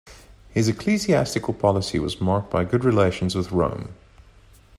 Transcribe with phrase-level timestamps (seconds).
[0.49, 3.93] His ecclesiastical policy was marked by good relations with Rome.